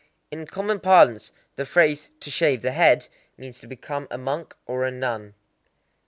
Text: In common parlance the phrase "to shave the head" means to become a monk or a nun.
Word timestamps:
In 0.31 0.47
common 0.47 0.79
parlance 0.79 1.31
the 1.57 1.63
phrase 1.63 2.09
"to 2.21 2.31
shave 2.31 2.63
the 2.63 2.71
head" 2.71 3.07
means 3.37 3.59
to 3.59 3.67
become 3.67 4.07
a 4.09 4.17
monk 4.17 4.55
or 4.65 4.83
a 4.83 4.89
nun. 4.89 5.35